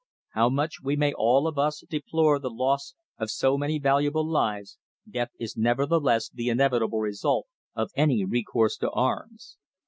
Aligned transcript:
How 0.33 0.49
much 0.49 0.81
we 0.81 0.95
may 0.95 1.13
all 1.13 1.45
of 1.45 1.59
us 1.59 1.83
deplore 1.87 2.39
the 2.39 2.49
loss 2.49 2.95
of 3.19 3.29
so 3.29 3.55
many 3.55 3.77
valuable 3.77 4.27
lives 4.27 4.79
death 5.07 5.29
is 5.37 5.55
nevertheless 5.55 6.27
the 6.27 6.49
inevitable 6.49 7.01
result 7.01 7.45
of 7.75 7.91
any 7.95 8.25
recourse 8.25 8.77
to 8.77 8.89
arms. 8.89 9.57